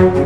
[0.00, 0.16] Veldig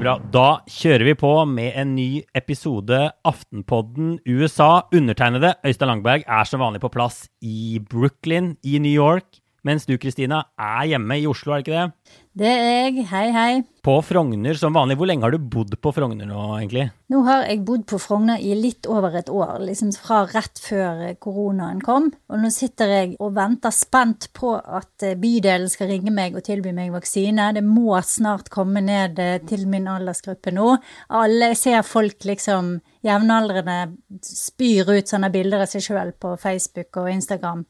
[0.00, 0.14] bra.
[0.32, 4.88] Da kjører vi på med en ny episode Aftenpodden USA.
[4.88, 9.36] Undertegnede Øystein Langberg er som vanlig på plass i Brooklyn i New York.
[9.68, 11.92] Mens du, Kristina, er hjemme i Oslo, er det ikke det?
[12.34, 13.04] Det er jeg.
[13.12, 13.50] Hei, hei.
[13.86, 14.96] På Frogner som vanlig.
[14.98, 16.88] Hvor lenge har du bodd på Frogner nå, egentlig?
[17.14, 21.04] Nå har jeg bodd på Frogner i litt over et år, liksom fra rett før
[21.22, 22.10] koronaen kom.
[22.34, 26.42] Og nå sitter jeg og venter spent på at eh, bydelen skal ringe meg og
[26.48, 27.52] tilby meg vaksine.
[27.54, 30.74] Det må snart komme ned eh, til min aldersgruppe nå.
[31.14, 33.78] Alle ser folk liksom jevnaldrende
[34.26, 37.68] spyr ut sånne bilder av seg sjøl på Facebook og Instagram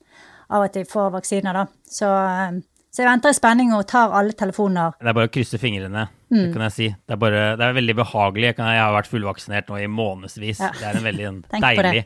[0.55, 1.67] av at de får vaksiner, da.
[1.85, 4.93] Så, eh, så jeg venter i spenning og tar alle telefoner.
[5.03, 6.87] Det er bare å krysse fingrene, det kan jeg si.
[6.95, 8.53] Det er, bare, det er veldig behagelig.
[8.53, 10.61] Jeg, kan, jeg har vært fullvaksinert nå i månedsvis.
[10.63, 10.69] Ja.
[10.79, 11.33] Det er en veldig
[11.67, 12.05] deilig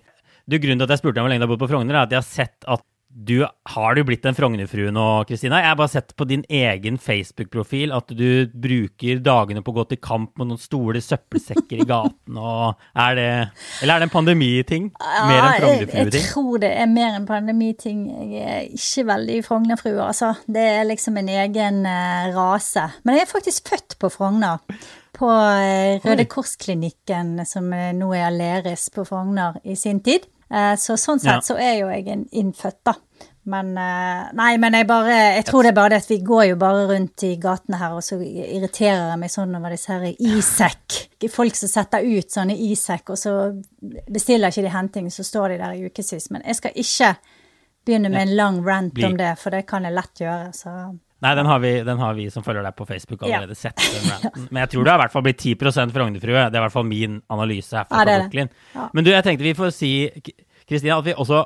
[0.48, 2.08] Du, Grunnen til at jeg spurte deg hvor lenge du har bodd på Frogner, er
[2.08, 5.62] at jeg har sett at du har du blitt en Frogner-frue nå, Kristina?
[5.62, 9.84] Jeg har bare sett på din egen Facebook-profil at du bruker dagene på å gå
[9.88, 13.30] til kamp med noen store søppelsekker i gaten Er det
[13.80, 14.90] Eller er det en pandemiting?
[15.00, 18.06] Mer enn jeg, jeg tror det er mer en pandemiting.
[18.34, 20.34] Jeg er ikke veldig Frogner-frue, altså.
[20.44, 22.90] Det er liksom en egen uh, rase.
[23.04, 24.60] Men jeg er faktisk født på Frogner.
[25.16, 30.28] På uh, Røde Kors-klinikken, som uh, nå er Aleris på Frogner i sin tid.
[30.50, 31.40] Eh, så sånn sett Ja.
[31.44, 32.94] så er jo jeg en innfødt, da.
[33.48, 36.42] Men eh, Nei, men jeg bare Jeg tror det er bare det at vi går
[36.50, 40.04] jo bare rundt i gatene her, og så irriterer jeg meg sånn over disse her
[40.18, 40.98] Isek.
[41.32, 43.34] Folk som setter ut sånne Isek, og så
[44.10, 46.30] bestiller ikke de henting, så står de der i ukevis.
[46.30, 47.16] Men jeg skal ikke
[47.86, 50.74] begynne med en lang rant om det, for det kan jeg lett gjøre, så
[51.20, 53.40] Nei, den har, vi, den har vi som følger deg på Facebook Ja.
[53.40, 53.74] allerede sett.
[53.76, 54.48] den ranten.
[54.54, 55.54] Men jeg tror det har i hvert fall blitt 10
[55.90, 56.44] Frognerfrue.
[56.46, 58.04] Det er i hvert fall min analyse Ja, det fra.
[58.20, 58.48] Brooklyn.
[58.74, 58.88] Ja.
[58.94, 59.90] Men du, jeg tenkte vi får si,
[60.68, 61.40] Kristina, at vi også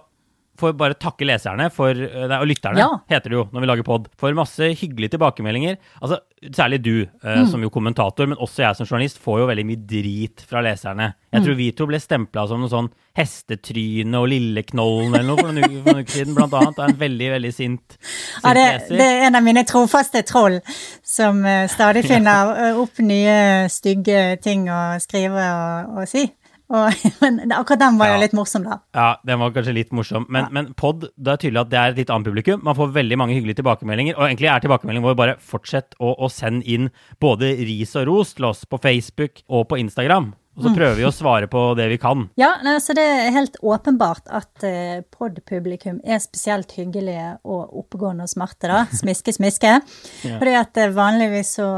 [0.58, 2.90] får bare takke leserne for, nei, og lytterne, Ja.
[3.10, 5.78] heter det jo når vi lager pod, for masse hyggelige tilbakemeldinger.
[6.02, 7.46] Altså, Særlig du eh, Mm.
[7.46, 11.14] som jo kommentator, men også jeg som journalist, får jo veldig mye drit fra leserne.
[11.14, 11.36] Mm.
[11.38, 15.52] Jeg tror vi to ble stempla som noe sånn hestetryne og Lilleknollen eller noe for
[15.52, 16.74] noen uker, for noen uker siden, blant annet.
[16.76, 18.96] Det er en veldig, veldig sint, sint Ja, det, leser.
[18.98, 20.58] det er en av mine trofaste troll
[21.06, 23.38] som eh, stadig finner eh, opp nye
[23.72, 26.26] stygge ting å skrive og, og si.
[26.72, 28.80] Og, men akkurat den var jo litt morsom, da.
[28.96, 30.26] Ja, den var kanskje litt morsom.
[30.32, 32.62] Men, men pod, det er tydelig at det er et litt annet publikum.
[32.64, 34.18] Man får veldig mange hyggelige tilbakemeldinger.
[34.18, 38.36] Og egentlig er tilbakemeldingen vår bare fortsett å, å sende inn både ris og ros
[38.38, 40.32] til oss på Facebook og på Instagram.
[40.52, 42.26] Og så prøver vi å svare på det vi kan.
[42.36, 42.50] Ja,
[42.84, 48.68] så det er helt åpenbart at eh, pod-publikum er spesielt hyggelige og oppegående og smarte,
[48.68, 48.82] da.
[49.00, 49.78] Smiske, smiske.
[50.26, 50.36] Ja.
[50.36, 51.68] Fordi at eh, vanligvis så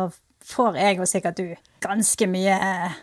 [0.44, 2.98] får jeg og sikkert du ganske mye eh,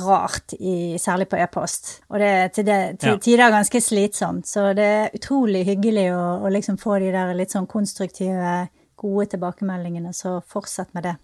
[0.00, 2.02] rart, i, særlig på e-post.
[2.10, 3.18] Og det er til, det, til Ja.
[3.18, 4.46] tider ganske slitsomt.
[4.48, 9.26] Så det er utrolig hyggelig å, å liksom få de der litt sånn konstruktive, gode
[9.34, 11.16] tilbakemeldingene, så fortsett med det.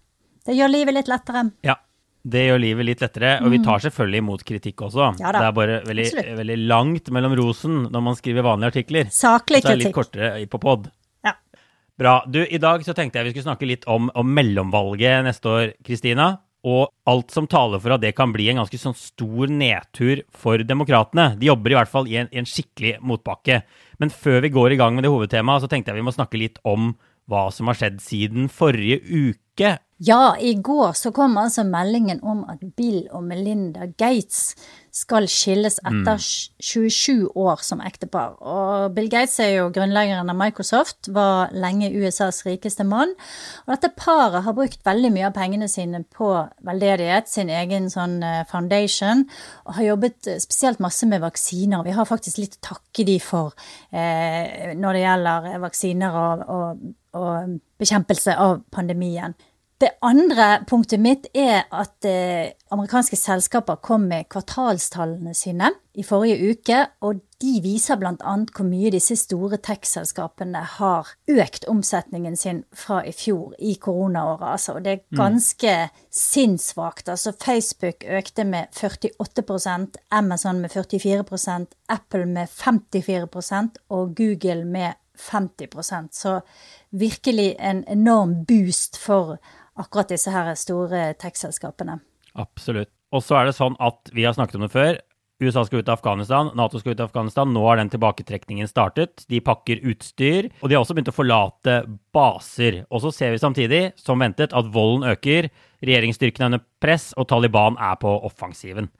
[0.45, 1.45] Det gjør livet litt lettere.
[1.63, 1.75] Ja,
[2.29, 3.37] det gjør livet litt lettere.
[3.45, 5.13] Og vi tar selvfølgelig imot kritikk også.
[5.13, 5.19] Mm.
[5.23, 6.07] Ja det er bare veldig,
[6.39, 9.09] veldig langt mellom rosen når man skriver vanlige artikler.
[9.13, 9.95] Saklig Så er det litt kritikk.
[9.95, 10.89] kortere på pod.
[11.25, 11.33] Ja.
[11.99, 12.17] Bra.
[12.27, 15.73] Du, i dag så tenkte jeg vi skulle snakke litt om, om mellomvalget neste år,
[15.85, 16.37] Kristina.
[16.67, 20.59] Og alt som taler for at det kan bli en ganske sånn stor nedtur for
[20.59, 21.31] demokratene.
[21.39, 23.61] De jobber i hvert fall i en, i en skikkelig motbakke.
[24.01, 26.41] Men før vi går i gang med det hovedtemaet, så tenkte jeg vi må snakke
[26.41, 26.91] litt om
[27.29, 29.77] hva som har skjedd siden forrige uke.
[29.99, 34.53] Ja, i går så kom altså meldingen om at Bill og Melinda Gates
[34.95, 36.21] skal skilles etter
[36.63, 38.37] 27 år som ektepar.
[38.39, 43.11] Og Bill Gates er jo grunnleggeren av Microsoft, var lenge USAs rikeste mann.
[43.65, 46.31] Og dette paret har brukt veldig mye av pengene sine på
[46.65, 49.25] veldedighet, sin egen sånn eh, foundation,
[49.67, 51.83] og har jobbet eh, spesielt masse med vaksiner.
[51.83, 53.51] Vi har faktisk litt å takke de for
[53.91, 56.89] eh, når det gjelder vaksiner og, og,
[57.19, 59.35] og bekjempelse av pandemien.
[59.79, 66.51] Det andre punktet mitt er at eh, amerikanske selskaper kom med kvartalstallene sine i forrige
[66.51, 68.33] uke, og de viser bl.a.
[68.51, 74.49] hvor mye disse store tech-selskapene har økt omsetningen sin fra i fjor, i koronaåret.
[74.57, 74.75] Altså.
[74.75, 75.75] Og det er ganske
[76.11, 77.07] sinnssvakt.
[77.07, 86.07] Altså Facebook økte med 48% Amazon med 44% Apple med 54% og Google med 50%
[86.11, 86.39] Så
[86.91, 89.37] virkelig en enorm boost for
[89.79, 91.99] akkurat disse her store tech-selskapene.
[92.39, 92.91] Absolutt.
[93.15, 94.99] Og så er det sånn at vi har snakket om det før.
[95.39, 97.53] USA skal ut av Afghanistan, Nato skal ut av Afghanistan.
[97.55, 99.23] Nå har den tilbaketrekningen startet.
[99.31, 101.77] De pakker utstyr, og de har også begynt å forlate
[102.15, 102.81] baser.
[102.91, 105.47] Og så ser vi samtidig, som ventet, at volden øker,
[105.79, 108.91] regjeringsstyrkene er under press, og Taliban er på offensiven.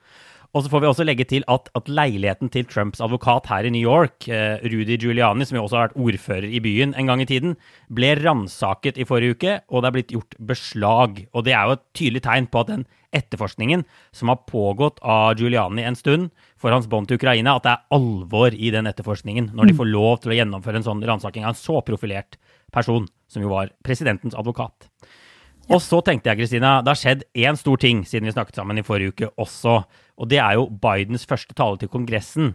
[0.50, 3.72] Og så får vi også legge til at, at leiligheten til Trumps advokat her i
[3.74, 7.22] New York, eh, Rudy Giuliani, som jo også har vært ordfører i byen en gang
[7.22, 7.54] i tiden,
[7.94, 11.22] ble ransaket i forrige uke, og det er blitt gjort beslag.
[11.38, 13.86] Og det er jo et tydelig tegn på at den etterforskningen
[14.16, 17.98] som har pågått av Giuliani en stund for hans bånd til Ukraina, at det er
[18.00, 21.54] alvor i den etterforskningen når de får lov til å gjennomføre en sånn ransaking av
[21.54, 22.42] en så profilert
[22.74, 24.90] person, som jo var presidentens advokat.
[25.70, 28.82] Og så tenkte jeg, Kristina, det har skjedd én stor ting siden vi snakket sammen
[28.82, 29.84] i forrige uke også.
[30.20, 32.54] Og det er jo Bidens første tale til Kongressen.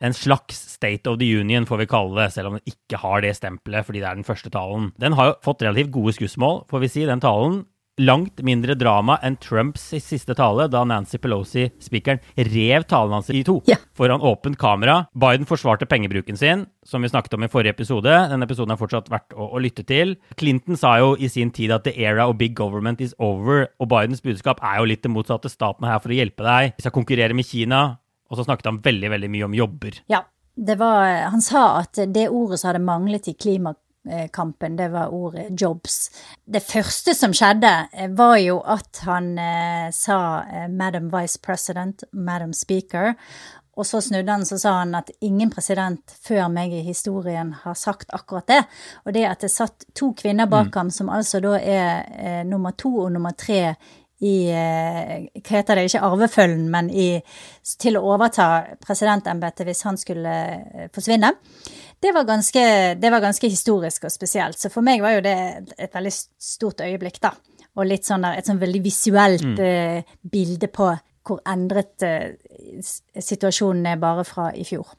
[0.00, 3.20] En slags State of the Union, får vi kalle det, selv om den ikke har
[3.20, 4.92] det stempelet fordi det er den første talen.
[5.02, 7.64] Den har jo fått relativt gode skussmål, får vi si, den talen
[8.00, 13.42] langt mindre drama enn Trumps siste tale, da Nancy Pelosi, spikeren, rev talen hans i
[13.46, 13.76] to ja.
[13.96, 15.04] foran åpent kamera.
[15.12, 18.16] Biden forsvarte pengebruken sin, som vi snakket om i forrige episode.
[18.32, 20.16] Denne episoden er fortsatt verdt å, å lytte til.
[20.40, 23.92] Clinton sa jo i sin tid at the era of big government is over, og
[23.92, 25.52] Bidens budskap er jo litt det motsatte.
[25.52, 26.76] Staten er her for å hjelpe deg.
[26.78, 27.84] Vi skal konkurrere med Kina.
[28.30, 30.02] Og så snakket han veldig, veldig mye om jobber.
[30.10, 30.24] Ja.
[30.60, 33.86] Var, han sa at det ordet som hadde manglet i klimakampen,
[34.32, 36.10] kampen, det var ordet 'jobs'.
[36.44, 42.52] Det første som skjedde, var jo at han eh, sa eh, 'Madam Vice President', 'Madam
[42.52, 43.14] Speaker'.
[43.76, 47.74] Og så snudde han så sa han at ingen president før meg i historien har
[47.74, 48.64] sagt akkurat det.
[49.04, 50.78] Og det at det satt to kvinner bak mm.
[50.78, 53.74] ham, som altså da er eh, nummer to og nummer tre
[54.20, 57.08] i eh, Hva heter det, ikke arvefølgen, men i,
[57.80, 58.48] til å overta
[58.82, 61.32] presidentembetet hvis han skulle eh, forsvinne
[62.00, 62.62] det var, ganske,
[62.96, 64.56] det var ganske historisk og spesielt.
[64.56, 65.34] Så for meg var jo det
[65.76, 67.34] et veldig stort øyeblikk, da.
[67.76, 69.58] Og litt sånn der, et sånn veldig visuelt mm.
[69.60, 70.86] uh, bilde på
[71.28, 72.32] hvor endret uh,
[73.20, 74.94] situasjonen er bare fra i fjor.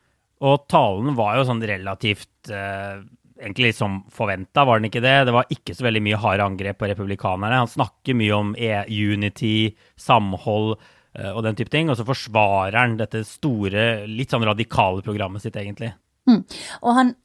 [0.45, 3.01] Og talen var jo sånn relativt uh,
[3.41, 5.17] egentlig som forventa, var den ikke det?
[5.27, 7.63] Det var ikke så veldig mye harde angrep på republikanerne.
[7.63, 10.75] Han snakker mye om e unity, samhold
[11.19, 11.89] og den type ting.
[11.91, 15.91] Og så forsvarer han dette store, litt sånn radikale programmet sitt, egentlig.
[16.29, 16.43] Mm.
[16.81, 17.15] Og han,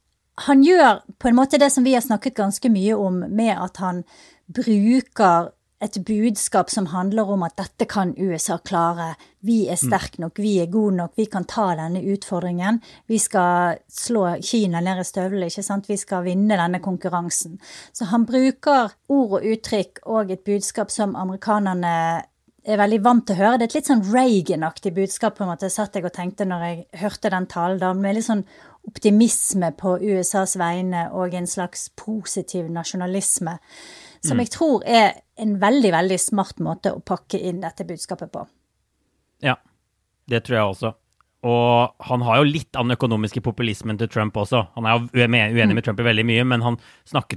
[0.47, 3.79] han, gjør på en måte det som vi har snakket ganske mye om, med at
[3.83, 4.03] han
[4.47, 9.11] bruker et budskap som handler om at dette kan USA klare.
[9.45, 12.79] Vi er sterke nok, vi er gode nok, vi kan ta denne utfordringen.
[13.07, 15.89] Vi skal slå Kina ned i støvlene, ikke sant.
[15.89, 17.59] Vi skal vinne denne konkurransen.
[17.93, 21.93] Så han bruker ord og uttrykk og et budskap som amerikanerne
[22.67, 23.59] er veldig vant til å høre.
[23.59, 26.65] Det er et litt sånn Reagan-aktig budskap, på en måte, satt jeg og tenkte når
[26.65, 27.79] jeg hørte den talen.
[27.79, 28.43] da, Med litt sånn
[28.87, 33.59] optimisme på USAs vegne og en slags positiv nasjonalisme.
[34.21, 34.43] Som mm.
[34.43, 38.45] jeg tror er en veldig, veldig smart måte å pakke inn dette budskapet på.
[39.45, 39.57] Ja,
[40.29, 40.93] det tror jeg også.
[41.45, 44.63] Og han har jo litt av den økonomiske populismen til Trump også.
[44.73, 46.79] Han er jo uenig med Trump i veldig mye, men han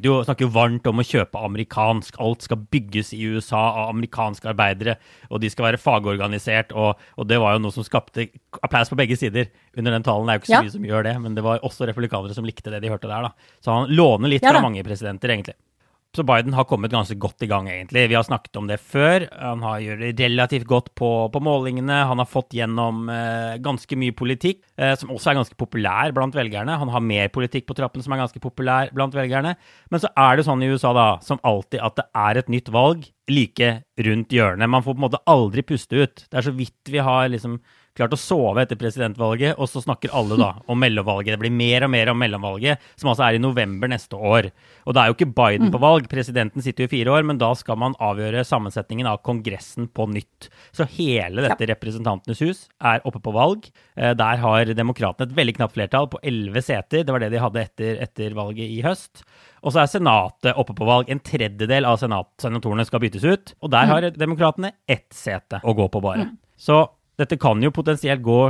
[0.01, 2.17] jo, snakker jo varmt om å kjøpe amerikansk.
[2.25, 4.97] Alt skal bygges i USA av amerikanske arbeidere,
[5.29, 6.73] og de skal være fagorganisert.
[6.73, 8.31] Og, og det var jo noe som skapte
[8.65, 10.27] applaus på begge sider under den talen.
[10.27, 10.65] Det er jo ikke så ja.
[10.65, 13.29] mye som gjør det, men det var også republikanere som likte det de hørte der.
[13.29, 13.59] da.
[13.61, 15.61] Så han låner litt ja, fra mange presidenter, egentlig.
[16.11, 18.09] Så Biden har kommet ganske godt i gang, egentlig.
[18.11, 19.29] Vi har snakket om det før.
[19.31, 22.01] Han har gjort det relativt godt på, på målingene.
[22.11, 26.35] Han har fått gjennom eh, ganske mye politikk, eh, som også er ganske populær blant
[26.35, 26.81] velgerne.
[26.83, 29.55] Han har mer politikk på trappen som er ganske populær blant velgerne.
[29.95, 32.75] Men så er det sånn i USA, da, som alltid, at det er et nytt
[32.75, 33.71] valg like
[34.03, 34.73] rundt hjørnet.
[34.75, 36.27] Man får på en måte aldri puste ut.
[36.27, 37.61] Det er så vidt vi har liksom
[37.99, 41.35] klart å sove etter presidentvalget, og så snakker alle da om mellomvalget.
[41.35, 44.51] Det blir mer og mer om mellomvalget, som altså er i november neste år.
[44.87, 47.41] Og det er jo ikke Biden på valg, presidenten sitter jo i fire år, men
[47.41, 50.51] da skal man avgjøre sammensetningen av Kongressen på nytt.
[50.77, 51.69] Så hele dette.
[51.71, 53.69] Representantenes hus er oppe på valg.
[53.97, 57.05] Eh, der har Demokratene et veldig knapt flertall på elleve seter.
[57.05, 59.25] Det var det de hadde etter, etter valget i høst.
[59.61, 61.11] Og så er Senatet oppe på valg.
[61.13, 63.55] En tredjedel av senat senatorene skal byttes ut.
[63.61, 63.93] Og der mm.
[63.93, 66.31] har Demokratene ett sete å gå på, bare.
[66.31, 66.39] Mm.
[66.61, 66.81] Så
[67.21, 68.43] dette kan jo potensielt gå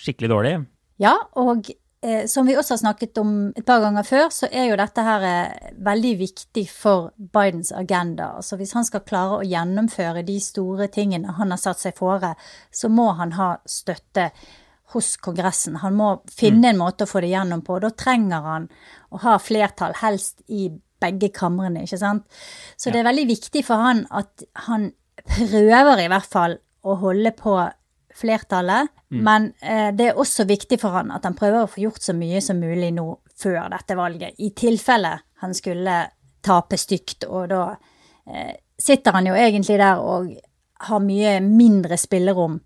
[0.00, 0.54] skikkelig dårlig.
[1.02, 1.68] Ja, og
[2.04, 5.04] eh, som vi også har snakket om et par ganger før, så er jo dette
[5.06, 8.32] her eh, veldig viktig for Bidens agenda.
[8.40, 12.34] Altså hvis han skal klare å gjennomføre de store tingene han har satt seg fore,
[12.74, 14.30] så må han ha støtte
[14.94, 15.80] hos Kongressen.
[15.82, 17.78] Han må finne en måte å få det gjennom på.
[17.78, 18.68] og Da trenger han
[19.14, 20.68] å ha flertall, helst i
[21.02, 22.26] begge kamrene, ikke sant.
[22.76, 22.94] Så ja.
[22.94, 24.92] det er veldig viktig for han at han
[25.24, 27.56] prøver i hvert fall å holde på
[28.14, 28.90] flertallet.
[29.10, 29.20] Mm.
[29.26, 32.14] Men eh, det er også viktig for han at han prøver å få gjort så
[32.16, 35.96] mye som mulig nå før dette valget, i tilfelle han skulle
[36.44, 37.26] tape stygt.
[37.26, 37.64] Og da
[38.30, 40.30] eh, sitter han jo egentlig der og
[40.84, 42.58] har mye mindre spillerom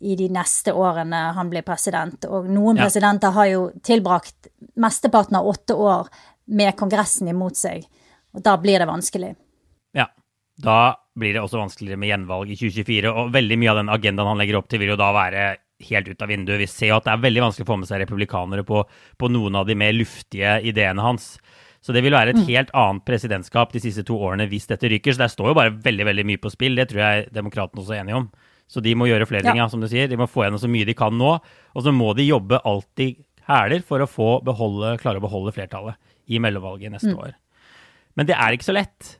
[0.00, 2.28] i de neste årene han blir president.
[2.30, 2.86] Og noen ja.
[2.86, 6.10] presidenter har jo tilbrakt mesteparten av åtte år
[6.54, 7.84] med Kongressen imot seg.
[8.36, 9.32] Og da blir det vanskelig.
[9.96, 10.06] Ja.
[10.58, 10.78] Da
[11.18, 13.12] blir det også vanskeligere med gjenvalg i 2024.
[13.12, 15.46] Og veldig mye av den agendaen han legger opp til, vil jo da være
[15.88, 16.60] helt ut av vinduet.
[16.62, 18.82] Vi ser jo at det er veldig vanskelig å få med seg republikanere på,
[19.18, 21.36] på noen av de mer luftige ideene hans.
[21.84, 22.46] Så det vil være et mm.
[22.48, 25.14] helt annet presidentskap de siste to årene hvis dette ryker.
[25.14, 26.78] Så der står jo bare veldig veldig mye på spill.
[26.78, 28.28] Det tror jeg demokratene også er enige om.
[28.68, 29.54] Så de må gjøre flere ja.
[29.54, 30.10] ting, som du sier.
[30.10, 31.36] De må få gjennom så mye de kan nå.
[31.72, 33.12] Og så må de jobbe alt de
[33.48, 35.96] hæler for å få beholde, klare å beholde flertallet
[36.28, 37.22] i mellomvalget neste mm.
[37.22, 37.36] år.
[38.18, 39.14] Men det er ikke så lett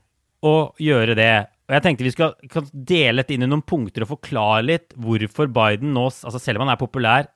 [0.44, 1.32] å gjøre det.
[1.68, 4.94] Og jeg tenkte vi skal, kan dele dette inn i noen punkter og forklare litt
[4.96, 7.28] hvorfor Biden nå, altså selv om han er populær,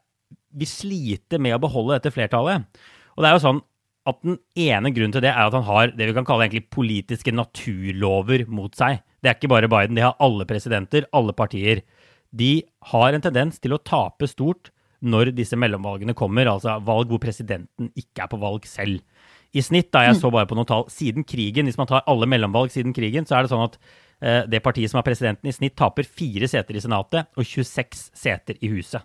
[0.57, 2.65] vil slite med å beholde dette flertallet.
[3.13, 3.63] Og det er jo sånn
[4.03, 6.73] at Den ene grunnen til det er at han har det vi kan kalle egentlig
[6.75, 8.99] politiske naturlover mot seg.
[9.23, 11.85] Det er ikke bare Biden, det har alle presidenter, alle partier.
[12.35, 14.73] De har en tendens til å tape stort
[15.07, 19.03] når disse mellomvalgene kommer, altså valg hvor presidenten ikke er på valg selv
[19.53, 22.29] i snitt, da jeg så bare på noen tall, siden krigen, hvis man tar alle
[22.31, 23.77] mellomvalg siden krigen, så er det sånn at
[24.23, 28.61] det partiet som har presidenten i snitt, taper fire seter i Senatet og 26 seter
[28.63, 29.03] i Huset.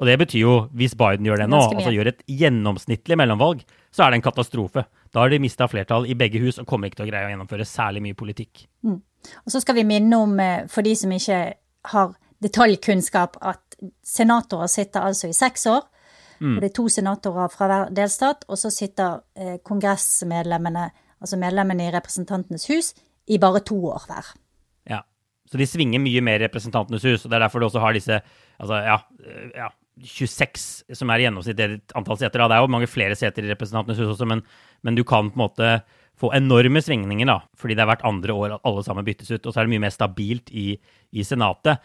[0.00, 3.60] Og det betyr jo, hvis Biden gjør det nå, altså gjør et gjennomsnittlig mellomvalg,
[3.92, 4.86] så er det en katastrofe.
[5.12, 7.32] Da har de mista flertall i begge hus og kommer ikke til å greie å
[7.34, 8.64] gjennomføre særlig mye politikk.
[8.86, 8.96] Mm.
[9.44, 11.40] Og så skal vi minne om, eh, for de som ikke
[11.92, 15.84] har detaljkunnskap, at senatorer sitter altså i seks år.
[16.40, 16.54] Mm.
[16.54, 21.90] Og det er to senatorer fra hver delstat, og så sitter eh, kongressmedlemmene, altså medlemmene
[21.90, 22.94] i Representantenes hus,
[23.28, 24.32] i bare to år hver.
[25.50, 27.96] Så de svinger mye mer i Representantenes hus, og det er derfor du også har
[27.96, 32.44] disse altså, ja, eh, ja 26 som er gjennomsnittlig antall seter.
[32.46, 34.44] Det er jo mange flere seter i Representantenes hus også, men,
[34.86, 35.72] men, du kan på en måte
[36.20, 39.44] få enorme svingninger, da, fordi det er hvert andre år at alle sammen byttes ut.
[39.44, 40.74] Og så er det mye mer stabilt i,
[41.16, 41.80] i Senatet.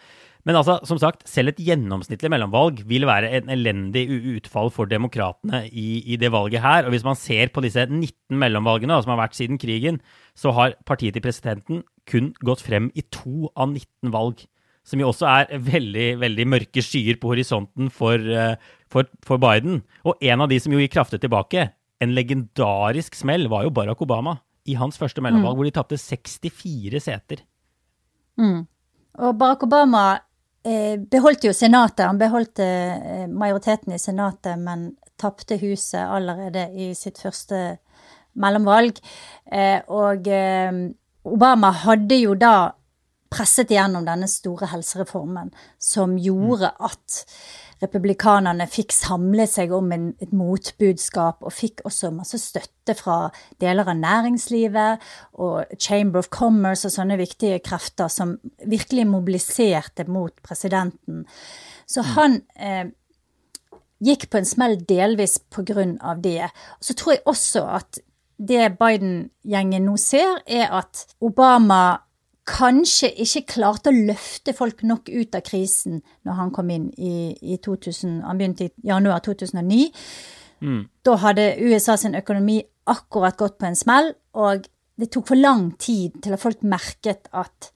[0.46, 4.04] Men altså, som sagt, selv et gjennomsnittlig mellomvalg vil være en elendig
[4.36, 6.86] utfall for demokratene i, i, det valget her.
[6.86, 9.98] Og hvis man ser på disse 19 mellomvalgene som har vært siden krigen,
[10.38, 14.44] så har partiet til presidenten kun gått frem i to av 19 valg.
[14.86, 18.54] Som jo også er veldig, veldig mørke skyer på horisonten for, eh,
[18.92, 19.80] for, for Biden.
[20.06, 24.04] Og en av de som jo gikk kraftig tilbake, en legendarisk smell, var jo Barack
[24.04, 24.36] Obama
[24.66, 25.58] i hans første mellomvalg, mm.
[25.58, 27.42] hvor de tapte 64 seter.
[28.38, 28.62] Mm.
[29.26, 30.06] Og Barack Obama
[30.66, 32.06] Eh, beholdt jo Senatet.
[32.08, 34.88] Han beholdt eh, majoriteten i Senatet, men
[35.20, 37.78] tapte huset allerede i sitt første
[38.36, 38.98] mellomvalg.
[39.46, 40.26] Eh, og
[41.26, 42.72] Obama hadde jo da
[43.32, 45.50] presset igjennom denne store helsereformen
[45.82, 47.22] som gjorde at
[47.82, 53.26] republikanerne fikk samlet seg om en, et motbudskap, og fikk også masse støtte fra
[53.60, 55.04] deler av næringslivet
[55.44, 61.26] og Chamber of Commerce og sånne viktige krefter som virkelig mobiliserte mot presidenten.
[61.84, 62.10] Så mm.
[62.16, 62.86] han eh,
[64.06, 66.48] gikk på en smell delvis på grunn av det.
[66.80, 68.00] Så tror jeg også at
[68.36, 71.98] det Biden-gjengen nå ser, er at Obama
[72.46, 77.32] kanskje ikke klarte å løfte folk nok ut av krisen når han kom inn i,
[77.42, 79.88] i 2000, han begynte i januar 2009.
[80.62, 80.82] Mm.
[81.04, 85.72] Da hadde USA sin økonomi akkurat gått på en smell, og det tok for lang
[85.82, 87.72] tid til at folk merket at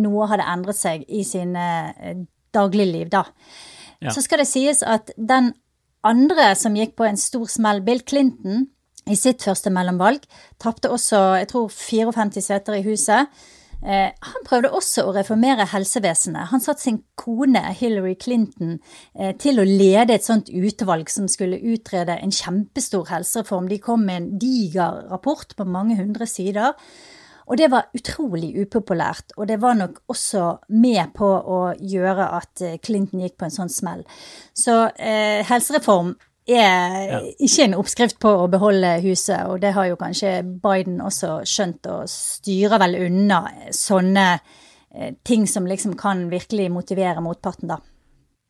[0.00, 1.66] noe hadde endret seg i sine
[1.98, 2.22] eh,
[2.54, 3.26] dagligliv, da.
[4.00, 4.14] Ja.
[4.14, 5.52] Så skal det sies at den
[6.04, 8.68] andre som gikk på en stor smell, Bill Clinton,
[9.10, 10.24] i sitt første mellomvalg,
[10.62, 13.32] tapte også, jeg tror, 54 seter i huset.
[13.84, 16.48] Eh, han prøvde også å reformere helsevesenet.
[16.54, 18.78] Han satte sin kone Hillary Clinton
[19.12, 23.68] eh, til å lede et sånt utvalg som skulle utrede en kjempestor helsereform.
[23.68, 26.72] De kom med en diger rapport på mange hundre sider.
[27.44, 32.62] Og det var utrolig upopulært, og det var nok også med på å gjøre at
[32.64, 34.06] eh, Clinton gikk på en sånn smell.
[34.56, 36.14] Så eh, helsereform
[36.52, 41.38] er ikke en oppskrift på å beholde huset, og det har jo kanskje Biden også
[41.48, 43.40] skjønt, og styrer vel unna
[43.72, 47.80] sånne eh, ting som liksom kan virkelig motivere motparten, da.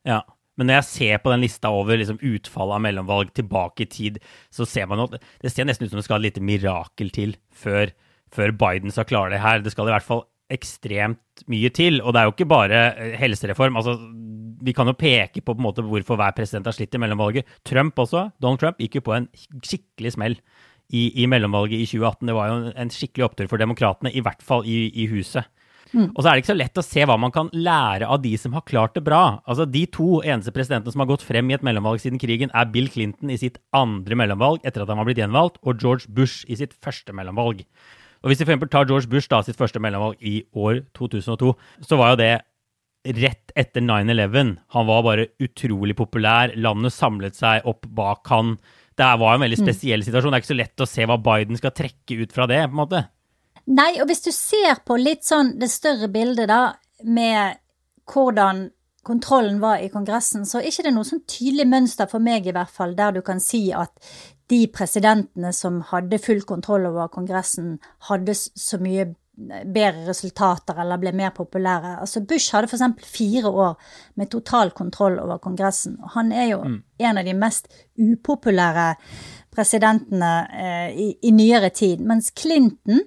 [0.07, 0.21] Ja.
[0.55, 4.19] Men når jeg ser på den lista over liksom utfallet av mellomvalg tilbake i tid,
[4.53, 7.35] så ser man at det ser nesten ut som det skal et lite mirakel til
[7.51, 7.91] før,
[8.31, 9.59] før Biden skal klare det her.
[9.59, 10.23] Det skal i hvert fall
[10.55, 11.99] ekstremt mye til.
[11.99, 13.75] Og det er jo ikke bare eh, helsereform.
[13.75, 13.97] altså
[14.65, 17.49] vi kan jo peke på, på en måte, hvorfor hver president har slitt i mellomvalget.
[17.67, 20.39] Trump også, Donald Trump gikk jo på en skikkelig smell
[20.93, 22.29] i, i mellomvalget i 2018.
[22.29, 25.47] Det var jo en skikkelig opptur for demokratene, i hvert fall i, i huset.
[25.95, 26.09] Mm.
[26.11, 28.33] Og så er det ikke så lett å se hva man kan lære av de
[28.39, 29.39] som har klart det bra.
[29.47, 32.71] Altså De to eneste presidentene som har gått frem i et mellomvalg siden krigen, er
[32.73, 36.43] Bill Clinton i sitt andre mellomvalg etter at han var blitt gjenvalgt, og George Bush
[36.51, 37.63] i sitt første mellomvalg.
[38.25, 41.53] Og Hvis vi for tar George Bush da sitt første mellomvalg i år 2002,
[41.85, 42.33] så var jo det
[43.05, 44.55] rett etter 9-11.
[44.75, 46.53] Han var bare utrolig populær.
[46.55, 48.55] Landet samlet seg opp bak han.
[48.95, 49.65] Det var en veldig mm.
[49.65, 50.31] spesiell situasjon.
[50.31, 52.61] Det er ikke så lett å se hva Biden skal trekke ut fra det.
[52.65, 53.03] på en måte.
[53.65, 57.57] Nei, og hvis du ser på litt sånn det større bildet, da, med
[58.11, 58.67] hvordan
[59.05, 62.53] kontrollen var i Kongressen, så er ikke det noe sånn tydelig mønster for meg, i
[62.55, 63.93] hvert fall, der du kan si at
[64.49, 67.77] de presidentene som hadde full kontroll over Kongressen,
[68.09, 71.97] hadde så mye bedre resultater eller ble mer populære.
[72.01, 73.07] Altså Bush hadde f.eks.
[73.11, 73.75] fire år
[74.15, 75.97] med total kontroll over Kongressen.
[76.01, 76.81] og Han er jo mm.
[77.09, 77.67] en av de mest
[77.99, 78.93] upopulære
[79.55, 82.03] presidentene eh, i, i, nyere tid.
[82.03, 83.03] Mens Clinton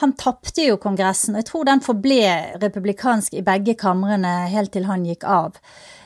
[0.00, 2.20] han tapte jo Kongressen, og jeg tror den forble
[2.62, 5.58] republikansk i begge kamrene helt til han gikk av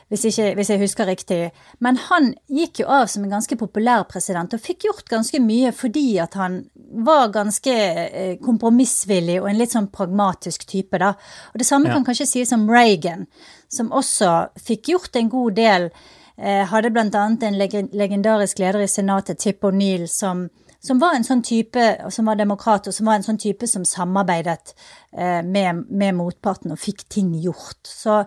[0.08, 1.38] hvis, ikke, hvis, jeg husker riktig.
[1.82, 5.72] Men han gikk jo av som en ganske populær president, og fikk gjort ganske mye
[5.74, 6.60] fordi at han
[7.06, 11.14] var ganske eh, kompromissvillig og en litt sånn pragmatisk type, da.
[11.52, 11.96] Og det samme ja.
[11.96, 13.26] kan kanskje sies om Reagan,
[13.68, 15.88] som også fikk gjort en god del.
[16.36, 17.58] Eh, hadde annet en
[17.94, 20.48] legendarisk leder i senatet, Tip O'Neill, som
[20.84, 21.82] som var en sånn type,
[22.12, 24.74] som var demokrat, og som var en sånn type som samarbeidet
[25.16, 27.80] eh, med, med, motparten og fikk ting gjort.
[27.88, 28.18] Så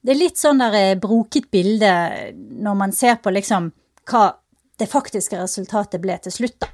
[0.00, 1.92] det er litt sånn der eh, broket bilde
[2.32, 3.68] når man ser på liksom
[4.08, 4.30] hva
[4.80, 6.70] det faktiske resultatet ble til slutt, da.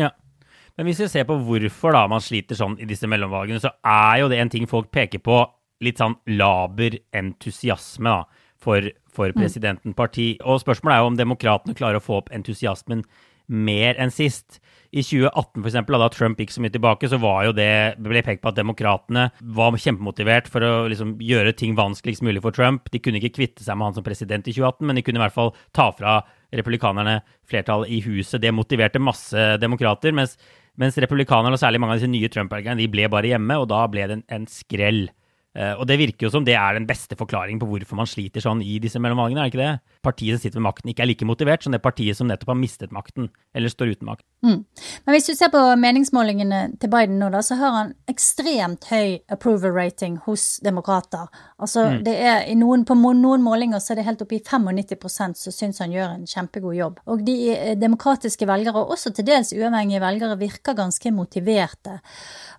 [0.00, 0.10] Ja.
[0.80, 4.22] Men hvis vi ser på hvorfor da man sliter sånn i disse mellomvalgene, så er
[4.22, 5.42] jo det en ting folk peker på,
[5.84, 9.36] litt sånn laber entusiasme da, for, for mm.
[9.36, 10.30] presidenten parti.
[10.40, 13.04] Og spørsmålet er jo om demokratene klarer å få opp entusiasmen
[13.50, 14.56] mer enn sist.
[14.90, 17.68] I 2018, for eksempel, da Trump gikk så mye tilbake, så var jo det,
[18.00, 22.56] ble pekt på at demokratene var kjempemotivert for å liksom gjøre ting vanskeligst mulig for
[22.56, 22.88] Trump.
[22.88, 25.24] De kunne ikke kvitte seg med han som president i 2018, men de kunne i
[25.26, 26.22] hvert fall ta fra
[26.56, 28.40] republikanerne flertall i huset.
[28.42, 30.38] Det motiverte masse demokrater, mens,
[30.78, 33.82] mens republikanerne, og særlig mange av disse nye Trump-velgerne, de ble bare hjemme, og da
[33.90, 35.08] ble det en, en skrell.
[35.50, 38.44] Uh, og det virker jo som det er den beste forklaringen på hvorfor man sliter
[38.44, 39.98] sånn i disse mellomvalgene, er det ikke det?
[40.00, 42.56] Partiet som sitter ved makten, ikke er like motivert som det partiet som nettopp har
[42.56, 44.24] mistet makten, eller står uten makt.
[44.46, 44.62] Mm.
[45.04, 49.18] Men hvis du ser på meningsmålingene til Biden nå, da, så har han ekstremt høy
[49.28, 51.28] approval rating hos demokrater.
[51.60, 51.98] Altså mm.
[52.06, 55.56] det er i noen, på noen målinger så er det helt oppe i 95% som
[55.56, 57.04] syns han gjør en kjempegod jobb.
[57.10, 61.98] Og de eh, demokratiske velgere, og også til dels uavhengige velgere, virker ganske motiverte.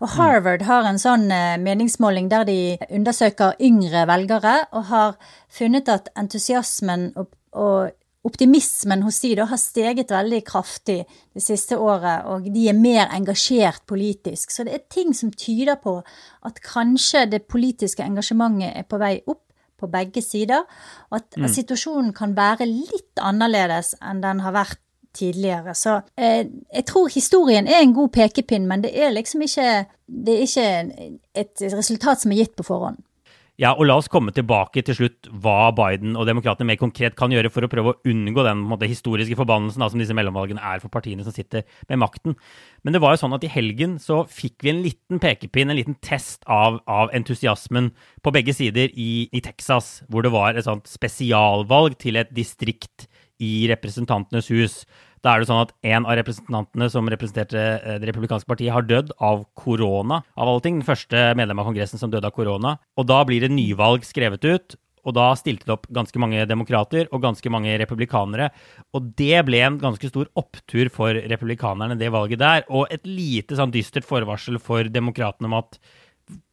[0.02, 0.16] Og mm.
[0.20, 2.60] Harvard har en sånn eh, meningsmåling der de
[2.92, 5.18] undersøker yngre velgere, og har
[5.52, 7.92] funnet at entusiasmen og, og
[8.28, 11.00] optimismen hos de da har steget veldig kraftig
[11.34, 14.54] det siste året, og de er mer engasjert politisk.
[14.54, 15.98] Så det er ting som tyder på
[16.46, 19.42] at kanskje det politiske engasjementet er på vei opp
[19.82, 20.62] på begge sider,
[21.10, 21.46] og at, mm.
[21.48, 24.78] at situasjonen kan være litt annerledes enn den har vært
[25.18, 25.74] tidligere.
[25.76, 30.36] Så eh, jeg tror historien er en god pekepinn, men det er liksom ikke, det
[30.36, 30.68] er ikke
[31.42, 33.02] et resultat som er gitt på forhånd.
[33.62, 37.30] Ja, og La oss komme tilbake til slutt hva Biden og demokratene mer konkret kan
[37.30, 40.82] gjøre for å prøve å unngå den måte, historiske forbannelsen da, som disse mellomvalgene er
[40.82, 42.34] for partiene som sitter med makten.
[42.82, 45.78] Men det var jo sånn at i helgen så fikk vi en liten pekepinn, en
[45.78, 47.92] liten test av, av entusiasmen
[48.26, 53.11] på begge sider i, i, Texas, hvor det var et sånt spesialvalg til et distrikt
[53.42, 54.82] i Representantenes hus.
[55.22, 58.86] Da er det sånn at en av representantene som representerte eh, Det republikanske partiet, har
[58.88, 60.80] dødd av korona, av alle ting.
[60.80, 62.78] Den første medlem av Kongressen som døde av korona.
[62.98, 64.78] Og da blir det nyvalg skrevet ut.
[65.02, 68.52] Og da stilte det opp ganske mange demokrater og ganske mange republikanere.
[68.94, 72.66] Og det ble en ganske stor opptur for republikanerne, det valget der.
[72.70, 75.80] Og et lite sånn dystert forvarsel for demokratene om at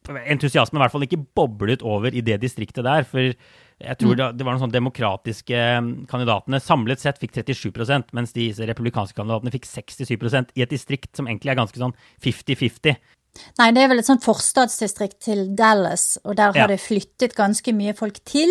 [0.08, 3.06] entusiasmen i hvert fall ikke boblet over i det distriktet der.
[3.08, 4.38] For jeg tror mm.
[4.38, 9.54] det, var noen sånn demokratiske um, kandidatene samlet sett fikk 37% mens de republikanske kandidatene
[9.54, 11.94] fikk 67% i et distrikt som egentlig er ganske sånn
[12.24, 12.98] 50-50.
[13.58, 16.66] Nei, det er vel et sånt forstadsdistrikt til Dallas, og der har ja.
[16.70, 18.50] det flyttet ganske mye folk til.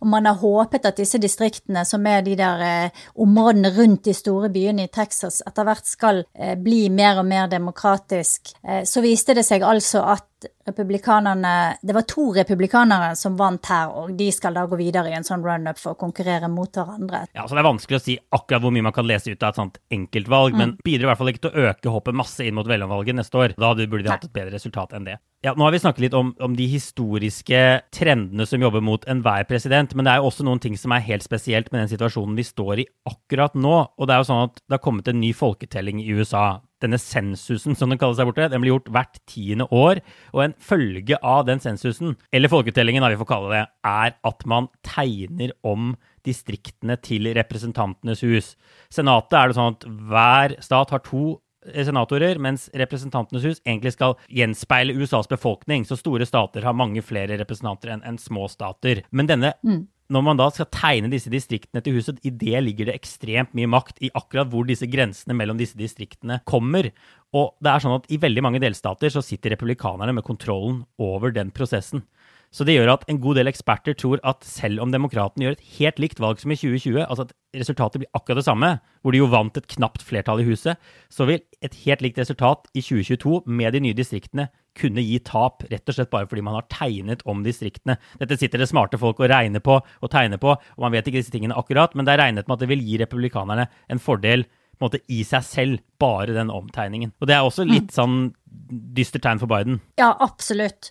[0.00, 4.16] Og man har håpet at disse distriktene, som er de der eh, områdene rundt de
[4.16, 8.54] store byene i Texas, etter hvert skal eh, bli mer og mer demokratisk.
[8.62, 10.28] Eh, så viste det seg altså at
[10.66, 15.16] republikanerne Det var to republikanere som vant her, og de skal da gå videre i
[15.16, 17.26] en sånn run-up for å konkurrere mot hverandre.
[17.32, 19.54] Ja, så Det er vanskelig å si akkurat hvor mye man kan lese ut av
[19.54, 20.58] et sånt enkeltvalg, mm.
[20.58, 23.40] men bidrar i hvert fall ikke til å øke hoppet masse inn mot velgervalget neste
[23.40, 23.56] år.
[23.56, 25.16] Da burde de hatt et bedre resultat enn det.
[25.44, 27.62] Ja, Nå har vi snakket litt om, om, de historiske
[27.94, 31.04] trendene som jobber mot enhver president, men det er jo også noen ting som er
[31.06, 33.76] helt spesielt med den situasjonen vi står i akkurat nå.
[33.94, 36.46] Og det er jo sånn at det har kommet en ny folketelling i USA
[36.84, 40.02] denne sensusen, som den kalles der borte, den blir gjort hvert tiende år.
[40.34, 44.46] Og en følge av den sensusen, eller folketellingen, da vi får kalle det, er at
[44.48, 45.94] man tegner om
[46.26, 48.54] distriktene til Representantenes hus.
[48.92, 51.36] Senatet er det sånn at hver stat har to
[51.66, 55.86] senatorer, mens Representantenes hus egentlig skal gjenspeile USAs befolkning.
[55.86, 59.02] Så store stater har mange flere representanter enn enn små stater.
[59.10, 59.82] Men denne mm.
[60.12, 63.70] Når man da skal tegne disse distriktene til huset, i det ligger det ekstremt mye
[63.70, 66.92] makt i akkurat hvor disse grensene mellom disse distriktene kommer.
[67.34, 71.34] Og det er sånn at i veldig mange delstater så sitter republikanerne med kontrollen over
[71.34, 72.04] den prosessen.
[72.54, 75.64] Så det gjør at en god del eksperter tror at selv om demokratene gjør et
[75.76, 78.70] helt likt valg som i 2020, altså at resultatet blir akkurat det samme,
[79.02, 80.78] hvor de jo vant et knapt flertall i huset,
[81.12, 85.64] så vil et helt likt resultat i 2022 med de nye distriktene kunne gi tap,
[85.70, 87.98] rett og slett bare fordi man har tegnet om distriktene.
[88.20, 91.22] Dette sitter det smarte folk og regner på og tegner på, og man vet ikke
[91.22, 94.46] disse tingene akkurat, men det er regnet med at det vil gi republikanerne en fordel
[94.76, 97.14] på en måte i seg selv, bare den omtegningen.
[97.20, 98.34] Og det er også litt sånn
[98.96, 99.80] dystert tegn for Biden.
[100.00, 100.90] Ja, absolutt.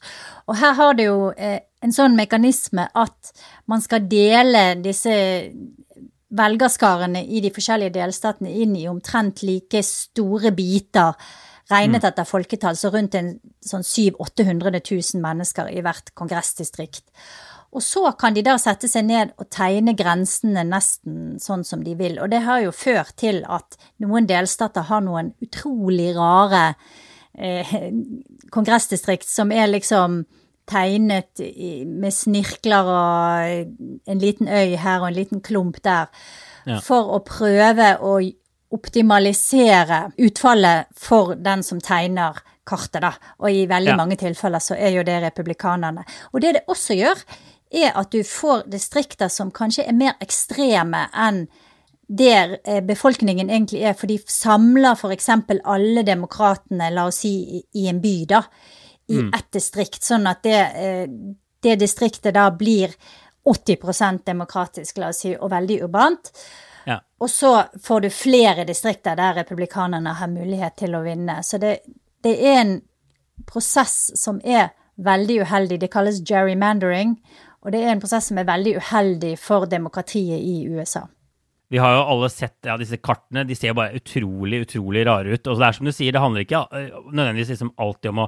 [0.50, 3.34] Og her har det jo eh, en sånn mekanisme at
[3.70, 5.14] man skal dele disse
[6.36, 11.14] velgerskarene i de forskjellige delstatene inn i omtrent like store biter
[11.72, 12.10] regnet mm.
[12.12, 14.82] etter folketall, så rundt en sånn 700 000-800
[15.16, 17.06] 000 mennesker i hvert kongressdistrikt.
[17.76, 21.98] Og så kan de da sette seg ned og tegne grensene nesten sånn som de
[22.00, 22.16] vil.
[22.24, 26.70] Og det har jo ført til at noen delstater har noen utrolig rare
[27.36, 27.76] eh,
[28.56, 30.24] kongressdistrikt som er liksom
[30.66, 31.42] tegnet
[31.86, 36.08] med snirkler og en liten øy her og en liten klump der.
[36.66, 36.80] Ja.
[36.82, 38.16] For å prøve å
[38.76, 43.14] optimalisere utfallet for den som tegner kartet, da.
[43.42, 43.98] Og i veldig ja.
[44.00, 46.06] mange tilfeller så er jo det republikanerne.
[46.34, 47.22] Og det det også gjør,
[47.76, 51.46] er at du får distrikter som kanskje er mer ekstreme enn
[52.06, 55.30] der eh, befolkningen egentlig er, for de samler f.eks.
[55.64, 58.44] alle demokratene, la oss si, i en by, da,
[59.10, 59.32] i mm.
[59.34, 61.08] ett distrikt, sånn at det, eh,
[61.66, 62.94] det distriktet da blir
[63.46, 66.30] 80 demokratisk, la oss si, og veldig urbant.
[66.86, 67.00] Ja.
[67.22, 67.52] Og så
[67.84, 71.40] får du flere distrikter der republikanerne har mulighet til å vinne.
[71.44, 71.80] Så det,
[72.26, 72.76] det er en
[73.50, 75.80] prosess som er veldig uheldig.
[75.82, 77.18] Det kalles gerrymandering,
[77.66, 81.08] og det er en prosess som er veldig uheldig for demokratiet i USA.
[81.74, 83.44] Vi har jo alle sett ja, disse kartene.
[83.48, 85.48] De ser bare utrolig, utrolig rare ut.
[85.50, 88.22] Og det er som du sier, det handler ikke eh, nødvendigvis liksom alltid om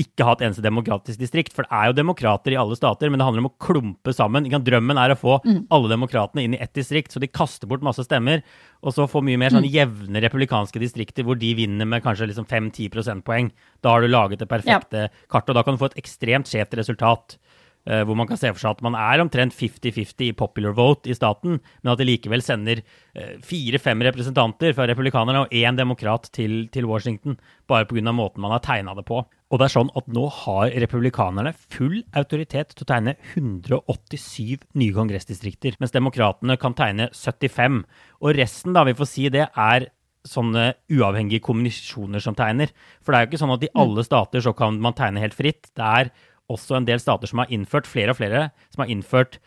[0.00, 1.54] ikke ha et eneste demokratisk distrikt.
[1.56, 4.48] For det er jo demokrater i alle stater, men det handler om å klumpe sammen.
[4.50, 5.60] Drømmen er å få mm.
[5.74, 8.44] alle demokratene inn i ett distrikt, så de kaster bort masse stemmer.
[8.80, 9.72] Og så få mye mer sånn mm.
[9.74, 13.52] jevne republikanske distrikter hvor de vinner med kanskje liksom 5-10 prosentpoeng.
[13.84, 15.14] Da har du laget det perfekte ja.
[15.30, 17.40] kartet, og da kan du få et ekstremt skjevt resultat.
[17.88, 21.08] Uh, hvor man kan se for seg at man er omtrent 50-50 i popular vote
[21.08, 26.28] i staten, men at de likevel sender uh, fire-fem representanter fra republikanerne og én demokrat
[26.36, 27.38] til, til Washington,
[27.70, 28.12] bare pga.
[28.12, 29.22] måten man har tegna det på.
[29.50, 34.94] Og det er sånn at nå har republikanerne full autoritet til å tegne 187 nye
[34.94, 37.80] kongressdistrikter, mens demokratene kan tegne 75.
[38.22, 39.88] Og resten, da, vi får si det, er
[40.28, 42.70] sånne uavhengige kommunisjoner som tegner.
[43.02, 43.80] For det er jo ikke sånn at i mm.
[43.82, 45.72] alle stater så kan man tegne helt fritt.
[45.74, 46.12] Det er
[46.50, 49.40] også en del stater som har innført, flere og flere, som har innført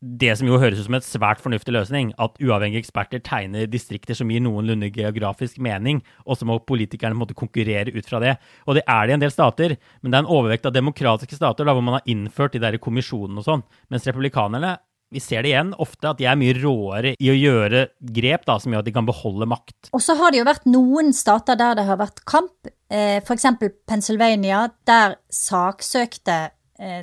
[0.00, 4.16] det som jo høres ut som et svært fornuftig løsning, at uavhengige eksperter tegner distrikter
[4.16, 8.36] som gir noenlunde geografisk mening, og så må politikerne måtte konkurrere ut fra det.
[8.64, 11.36] Og det er det i en del stater, men det er en overvekt av demokratiske
[11.36, 13.64] stater da, hvor man har innført de der kommisjonene og sånn.
[13.92, 14.78] Mens republikanerne,
[15.10, 17.82] vi ser det igjen ofte, at de er mye råere i å gjøre
[18.14, 19.90] grep da, som gjør at de kan beholde makt.
[19.92, 23.50] Og så har det jo vært noen stater der det har vært kamp, eh, f.eks.
[23.90, 26.38] Pennsylvania, der saksøkte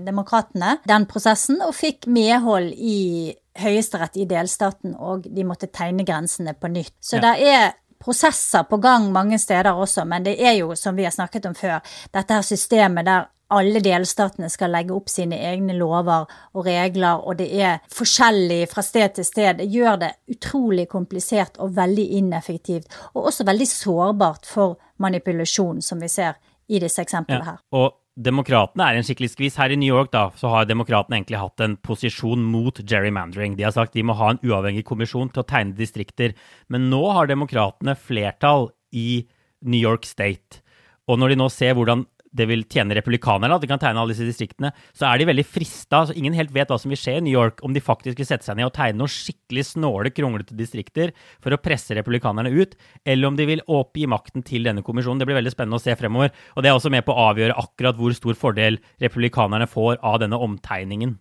[0.05, 6.53] demokratene den prosessen, og fikk medhold i Høyesterett i delstaten, og de måtte tegne grensene
[6.53, 6.95] på nytt.
[7.01, 7.23] Så ja.
[7.25, 11.15] det er prosesser på gang mange steder også, men det er jo, som vi har
[11.15, 11.81] snakket om før,
[12.13, 17.37] dette her systemet der alle delstatene skal legge opp sine egne lover og regler, og
[17.39, 19.61] det er forskjellig fra sted til sted.
[19.61, 26.03] Det gjør det utrolig komplisert og veldig ineffektivt, og også veldig sårbart for manipulasjon, som
[26.03, 26.35] vi ser
[26.67, 27.61] i disse eksemplene her.
[27.71, 29.58] Ja, og Demokratene er en skikkelig skvis.
[29.62, 33.53] Her i New York da, så har demokratene egentlig hatt en posisjon mot gerrymandering.
[33.58, 36.34] De har sagt de må ha en uavhengig kommisjon til å tegne distrikter.
[36.73, 39.27] Men nå har demokratene flertall i
[39.62, 40.63] New York State.
[41.08, 44.13] Og når de nå ser hvordan det vil tjene republikanerne, at de kan tegne alle
[44.13, 46.04] disse distriktene, så er de veldig frista.
[46.08, 48.30] Så ingen helt vet hva som vil skje i New York, om de faktisk vil
[48.30, 52.78] sette seg ned og tegne noen skikkelig snåle, kronglete distrikter for å presse republikanerne ut,
[53.06, 55.21] eller om de vil oppgi makten til denne kommisjonen.
[55.21, 56.34] Det blir veldig spennende å se fremover.
[56.56, 60.21] Og det er også med på å avgjøre akkurat hvor stor fordel republikanerne får av
[60.23, 61.17] denne omtegningen.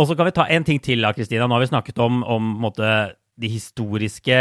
[0.00, 1.46] Og så kan vi ta en ting til, da, Kristina.
[1.46, 4.38] Nå har vi snakket om, om måte, de historiske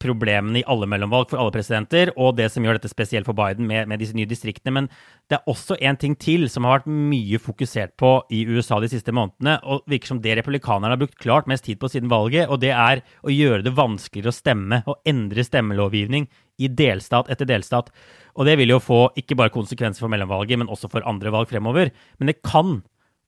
[0.00, 3.68] problemene i alle mellomvalg for alle presidenter, og det som gjør dette spesielt for Biden
[3.68, 4.72] med, med disse nye distriktene.
[4.76, 4.88] Men
[5.30, 8.90] det er også en ting til som har vært mye fokusert på i USA de
[8.92, 12.48] siste månedene, og virker som det republikanerne har brukt klart mest tid på siden valget,
[12.48, 16.28] og det er å gjøre det vanskeligere å stemme og endre stemmelovgivning
[16.60, 17.92] i delstat etter delstat.
[18.36, 21.50] Og det vil jo få ikke bare konsekvenser for mellomvalget, men også for andre valg
[21.50, 21.92] fremover.
[22.20, 22.80] Men det kan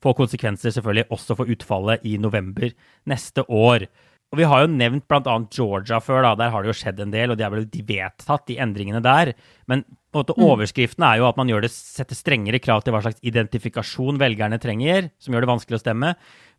[0.02, 2.72] få konsekvenser selvfølgelig også for utfallet i november
[3.10, 3.86] neste år.
[4.32, 5.34] Og Vi har jo nevnt bl.a.
[5.52, 6.22] Georgia før.
[6.24, 9.02] da, Der har det jo skjedd en del, og de er vel vedtatt, de endringene
[9.04, 9.34] der.
[9.68, 10.44] Men på en måte mm.
[10.48, 15.10] overskriften er jo at man det, setter strengere krav til hva slags identifikasjon velgerne trenger,
[15.20, 16.14] som gjør det vanskelig å stemme.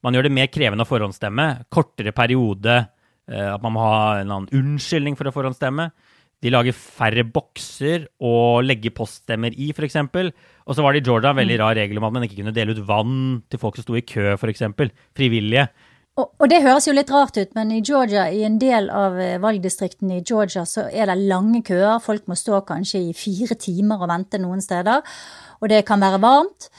[0.06, 1.48] Man gjør det mer krevende å forhåndsstemme.
[1.74, 2.76] Kortere periode.
[3.26, 5.90] Eh, at man må ha en annen unnskyldning for å forhåndsstemme.
[6.44, 9.98] De lager færre bokser å legge poststemmer i, f.eks.
[10.68, 11.62] Og så var det i Georgia en veldig mm.
[11.64, 14.06] rar regel om at man ikke kunne dele ut vann til folk som sto i
[14.06, 14.66] kø, f.eks.
[15.18, 15.70] Frivillige.
[16.14, 19.40] Og, det høres jo litt rart ut, men i Georgia, i en del av eh,
[19.42, 21.98] valgdistriktene i Georgia, så er det lange køer.
[22.06, 25.02] Folk må stå kanskje i fire timer og vente noen steder.
[25.58, 26.70] Og det kan være varmt.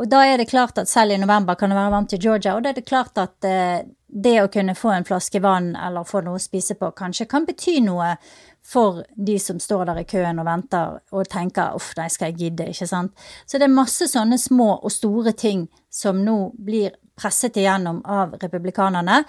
[0.00, 2.56] Og da er det klart at selv i november kan det være varmt i Georgia.
[2.56, 6.08] Og da er det klart at eh, det å kunne få en flaske vann eller
[6.08, 8.16] få noe å spise på kanskje kan bety noe
[8.66, 12.38] for de som står der i køen og venter og tenker 'uff, nei, skal jeg
[12.40, 13.12] gidde', ikke sant.
[13.46, 18.34] Så det er masse sånne små og store ting som nå blir presset igjennom av
[18.40, 19.22] republikanerne.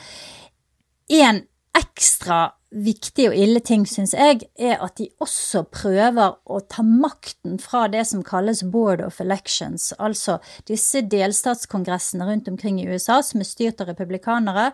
[1.11, 1.43] En
[1.77, 7.59] ekstra viktig og ille ting, syns jeg, er at de også prøver å ta makten
[7.59, 13.43] fra det som kalles Board of Elections, altså disse delstatskongressene rundt omkring i USA som
[13.43, 14.71] er styrt av republikanere,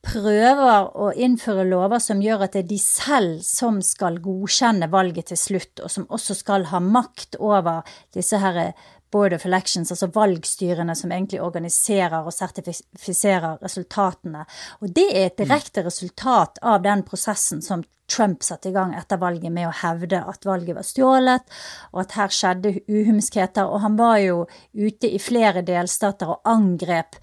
[0.00, 5.28] prøver å innføre lover som gjør at det er de selv som skal godkjenne valget
[5.28, 7.84] til slutt, og som også skal ha makt over
[8.16, 8.72] disse her
[9.10, 14.44] Board of Elections, altså valgstyrene som egentlig organiserer og sertifiserer resultatene.
[14.80, 15.44] Og det er et mm.
[15.44, 20.22] direkte resultat av den prosessen som Trump satte i gang etter valget med å hevde
[20.32, 21.56] at valget var stjålet,
[21.92, 23.70] og at her skjedde uhumskheter.
[23.70, 24.44] Og han var jo
[24.74, 27.20] ute i flere delstater og angrep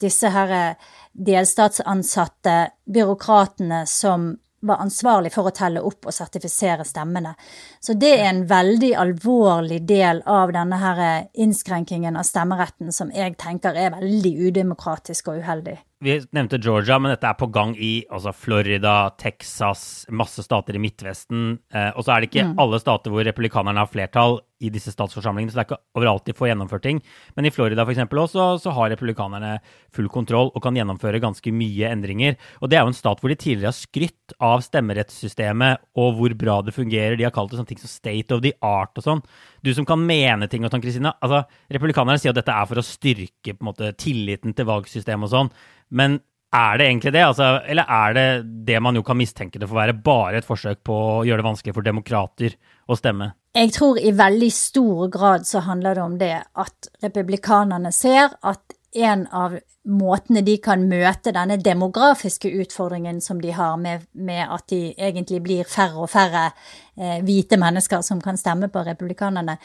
[0.00, 0.76] disse her
[1.12, 2.56] delstatsansatte
[2.88, 7.34] byråkratene som var ansvarlig for å telle opp og sertifisere stemmene.
[7.80, 13.38] Så det er en veldig alvorlig del av denne her innskrenkingen av stemmeretten som jeg
[13.40, 15.78] tenker er veldig udemokratisk og uheldig.
[16.00, 20.80] Vi nevnte Georgia, men dette er på gang i altså Florida, Texas, masse stater i
[20.80, 21.58] Midtvesten.
[21.74, 22.54] Eh, og så er det ikke mm.
[22.62, 26.34] alle stater hvor republikanerne har flertall i disse statsforsamlingene, så det er ikke overalt de
[26.36, 27.02] får gjennomført ting.
[27.36, 29.52] Men i Florida eksempel også, så har republikanerne
[29.92, 32.40] full kontroll og kan gjennomføre ganske mye endringer.
[32.60, 36.36] Og det er jo en stat hvor de tidligere har skrytt av stemmerettssystemet og hvor
[36.46, 37.20] bra det fungerer.
[37.20, 39.24] De har kalt det sånne ting som state of the art og sånn.
[39.64, 41.12] Du som kan mene ting og sånn, Kristine.
[41.20, 45.28] Altså, republikanerne sier at dette er for å styrke på en måte, tilliten til valgsystemet
[45.28, 45.52] og sånn.
[45.96, 46.18] Men
[46.50, 47.22] er det egentlig det?
[47.22, 48.26] Altså, eller er det
[48.66, 51.42] det man jo kan mistenke det for å være, bare et forsøk på å gjøre
[51.42, 52.56] det vanskelig for demokrater
[52.90, 53.32] å stemme?
[53.54, 58.76] Jeg tror i veldig stor grad så handler det om det at republikanerne ser at
[58.94, 64.66] en av måtene de kan møte denne demografiske utfordringen som de har med, med at
[64.72, 66.50] de egentlig blir færre og færre
[66.96, 69.56] eh, hvite mennesker som kan stemme på republikanerne,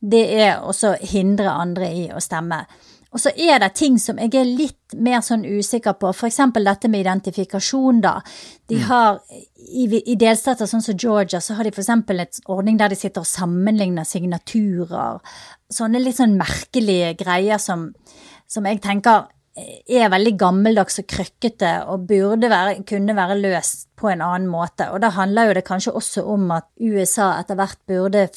[0.00, 2.64] det er også hindre andre i å stemme.
[3.12, 6.38] Og så er det ting som jeg er litt mer sånn usikker på, f.eks.
[6.56, 8.14] dette med identifikasjon, da.
[8.72, 8.86] De mm.
[8.88, 9.18] har,
[9.68, 11.90] i, i, delstater sånn som Georgia, så har de f.eks.
[12.16, 15.20] et ordning der de sitter og sammenligner signaturer.
[15.72, 17.90] Sånne litt sånn merkelige greier som,
[18.52, 24.08] som jeg tenker er veldig gammeldags og krøkkete og burde være, kunne være løst på
[24.08, 24.88] en annen måte.
[24.92, 28.28] Og da handler jo det kanskje også om at USA etter hvert burde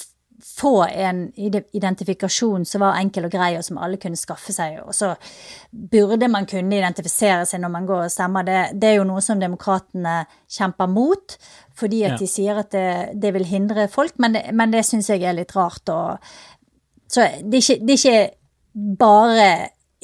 [0.45, 4.82] få en identifikasjon som var enkel og grei, og som alle kunne skaffe seg.
[4.84, 5.13] Og så
[5.71, 8.45] burde man kunne identifisere seg når man går og stemmer.
[8.45, 10.17] Det, det er jo noe som demokratene
[10.51, 11.38] kjemper mot,
[11.80, 12.19] fordi at ja.
[12.21, 12.89] de sier at det,
[13.23, 15.88] det, vil hindre folk, men det, men det syns jeg er litt rart.
[15.89, 16.36] Og,
[17.08, 19.49] så det er, ikke, det er ikke bare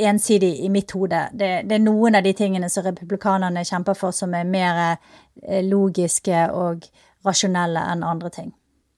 [0.08, 1.28] ensidig i mitt hode.
[1.34, 5.62] Det, det, er noen av de tingene som republikanerne kjemper for, som er mer eh,
[5.66, 6.88] logiske og
[7.26, 8.52] rasjonelle enn andre ting.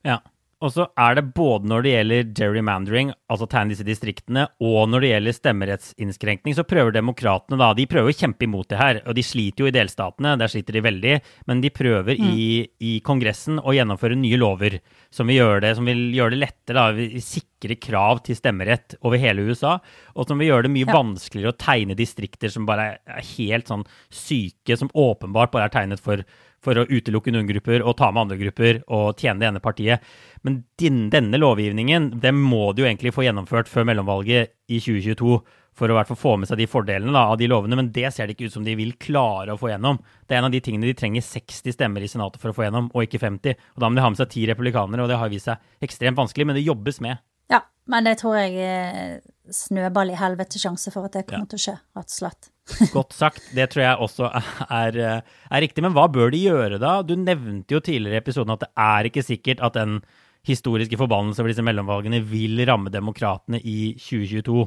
[0.04, 0.20] Ja.
[0.64, 5.04] Og så er det både når det gjelder gerrymandering, altså tegne disse distriktene, og når
[5.04, 9.00] det gjelder stemmerettsinnskrenkning, så prøver demokratene da, de prøver å kjempe imot det her.
[9.04, 11.18] Og de sliter jo i delstatene, der sliter de veldig.
[11.50, 12.30] Men de prøver mm.
[12.32, 12.46] i,
[12.80, 14.78] i, Kongressen å gjennomføre nye lover
[15.12, 19.20] som vil gjøre det, som vil gjøre det lettere, da, sikre krav til stemmerett over
[19.20, 19.76] hele USA.
[20.16, 20.96] Og som vil gjøre det mye ja.
[20.96, 26.00] vanskeligere å tegne distrikter som bare er helt sånn syke, som åpenbart bare er tegnet
[26.00, 26.24] for
[26.64, 30.04] for å utelukke noen grupper og ta med andre grupper og tjene det ene partiet.
[30.44, 35.38] Men din, denne lovgivningen den må de jo egentlig få gjennomført før mellomvalget i 2022
[35.74, 38.12] for å hvert fall få med seg de fordelene da, av de lovene, men det
[38.14, 39.98] ser det ikke ut som de vil klare å få gjennom.
[40.22, 42.66] Det er en av de tingene de trenger 60 stemmer i Senatet for å få
[42.66, 43.58] gjennom, og ikke 50.
[43.74, 46.20] Og Da må de ha med seg ti republikanere, og det har vist seg ekstremt
[46.20, 47.18] vanskelig, men det jobbes med.
[47.50, 49.18] Ja, men det tror jeg er
[49.50, 51.52] snøball i helvete sjanse for at det kommer ja.
[51.52, 52.53] til å skje, rett og slett.
[52.94, 53.42] Godt sagt.
[53.54, 54.28] Det tror jeg også
[54.68, 55.84] er, er, riktig.
[55.84, 56.98] Men hva bør de gjøre da?
[57.06, 59.98] Du nevnte jo tidligere i episoden at det er ikke sikkert at den
[60.44, 64.64] historiske forbannelse over disse mellomvalgene vil ramme demokratene i 2022.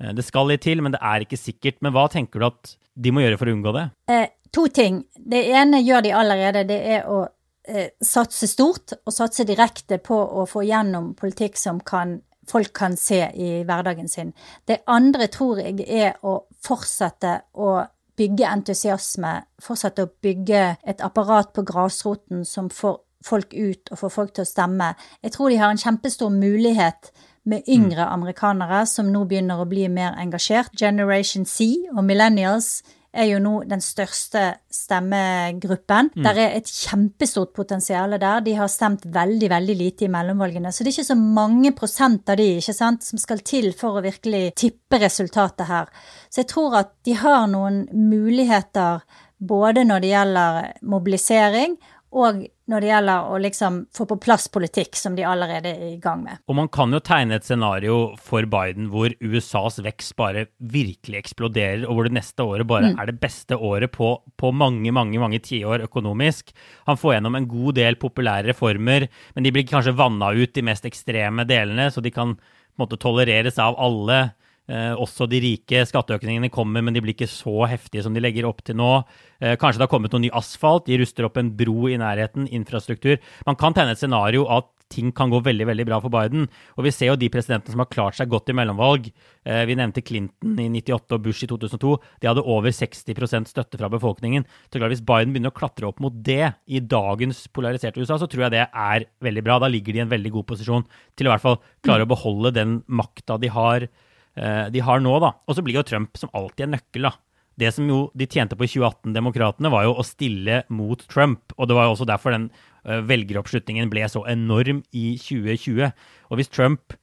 [0.00, 1.80] Eh, det skal litt til, men det er ikke sikkert.
[1.84, 3.86] Men hva tenker du at de må gjøre for å unngå det?
[4.12, 5.04] Eh, to ting.
[5.16, 6.66] Det ene gjør de allerede.
[6.68, 7.24] Det er å
[7.68, 12.18] eh, satse stort og satse direkte på å få gjennom politikk som kan,
[12.50, 14.34] folk kan se i hverdagen sin.
[14.68, 17.84] Det andre tror jeg er å fortsette å
[18.18, 24.12] bygge entusiasme, fortsette å bygge et apparat på grasroten som får folk ut og får
[24.12, 24.90] folk til å stemme.
[25.24, 27.10] Jeg tror de har en kjempestor mulighet
[27.48, 30.72] med yngre amerikanere som nå begynner å bli mer engasjert.
[30.76, 32.82] Generation C og millennials
[33.14, 36.10] er jo nå den største stemmegruppen.
[36.14, 36.22] Mm.
[36.26, 38.42] Der er et kjempestort potensial der.
[38.44, 40.72] De har stemt veldig, veldig lite i mellomvalgene.
[40.72, 43.98] Så det er ikke så mange prosent av de ikke sant, som skal til for
[43.98, 45.92] å virkelig tippe resultatet her.
[46.28, 49.04] Så jeg tror at de har noen muligheter
[49.44, 51.74] både når det gjelder mobilisering
[52.14, 55.98] og når det gjelder å liksom få på plass politikk som de allerede er i
[56.00, 56.40] gang med.
[56.48, 61.84] Og man kan jo tegne et scenario for Biden hvor USAs vekst bare virkelig eksploderer,
[61.88, 63.00] og hvor det neste året bare mm.
[63.02, 66.54] er det beste året på, på mange, mange mange tiår økonomisk.
[66.88, 70.64] Han får gjennom en god del populære reformer, men de blir kanskje vanna ut de
[70.64, 74.22] mest ekstreme delene, så de kan på en måte tolereres av alle.
[74.64, 78.48] Eh, også de rike skatteøkningene kommer, men de blir ikke så heftige som de legger
[78.48, 78.92] opp til nå.
[79.40, 82.48] Eh, kanskje det har kommet noe ny asfalt, de ruster opp en bro i nærheten,
[82.48, 83.20] infrastruktur.
[83.44, 86.46] Man kan tegne et scenario at ting kan gå veldig veldig bra for Biden.
[86.78, 89.08] Og vi ser jo de presidentene som har klart seg godt i mellomvalg.
[89.44, 91.96] Eh, vi nevnte Clinton i 98 og Bush i 2002.
[92.22, 94.46] De hadde over 60% støtte fra befolkningen.
[94.68, 98.28] Så klart, Hvis Biden begynner å klatre opp mot det i dagens polariserte USA, så
[98.30, 99.58] tror jeg det er veldig bra.
[99.58, 102.12] Da ligger de i en veldig god posisjon til å i hvert fall klare å
[102.14, 103.88] beholde den makta de har
[104.34, 105.28] de har nå, da.
[105.46, 107.12] Og så blir jo Trump som alltid en nøkkel, da.
[107.60, 111.54] Det som jo de tjente på i 2018, demokratene, var jo å stille mot Trump.
[111.54, 115.92] Og det var jo også derfor den uh, velgeroppslutningen ble så enorm i 2020.
[116.30, 116.96] Og hvis Trump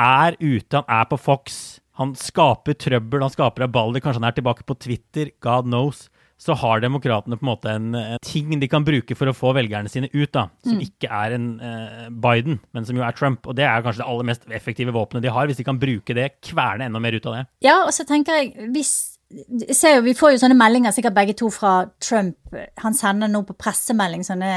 [0.00, 1.60] er ute, han er på Fox,
[2.00, 6.08] han skaper trøbbel, han skaper rabalder, kanskje han er tilbake på Twitter, God knows
[6.42, 9.52] så har demokratene på en måte en, en, ting de kan bruke for å få
[9.54, 10.82] velgerne sine ut, da, som mm.
[10.88, 13.46] ikke er en eh, Biden, men som jo er Trump.
[13.46, 16.16] Og det er kanskje det aller mest effektive våpenet de har, hvis de kan bruke
[16.18, 17.44] det, kverne enda mer ut av det.
[17.62, 18.92] Ja, og så tenker jeg, hvis
[19.32, 22.36] jo, Vi får jo sånne meldinger, sikkert begge to, fra Trump.
[22.82, 24.52] Han sender nå på pressemelding sånne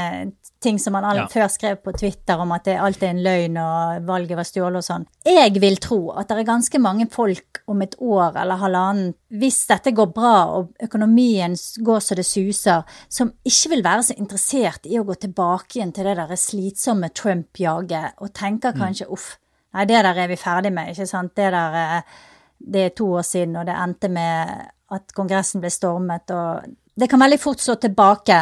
[0.65, 1.25] ting som han ja.
[1.31, 4.81] før skrev på Twitter om at det alltid er en løgn og valget var stjålet
[4.81, 5.05] og sånn.
[5.27, 9.61] Jeg vil tro at det er ganske mange folk om et år eller halvannen, hvis
[9.69, 14.87] dette går bra og økonomien går så det suser, som ikke vil være så interessert
[14.89, 18.81] i å gå tilbake igjen til det der slitsomme Trump-jaget, og tenker mm.
[18.81, 19.33] kanskje uff,
[19.75, 21.35] nei, det der er vi ferdig med, ikke sant.
[21.37, 22.15] Det der eh,
[22.59, 24.65] det er to år siden, og det endte med
[24.95, 26.65] at Kongressen ble stormet, og
[26.95, 28.39] det kan veldig fort slå tilbake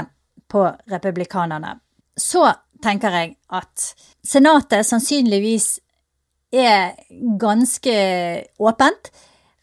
[0.51, 1.77] på republikanerne.
[2.17, 2.45] Så
[2.83, 5.79] tenker jeg at Senatet sannsynligvis
[6.53, 6.93] er
[7.39, 7.93] ganske
[8.59, 9.09] åpent.